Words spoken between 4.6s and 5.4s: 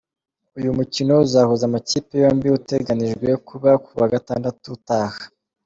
utaha.